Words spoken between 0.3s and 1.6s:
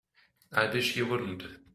I wish you wouldn't.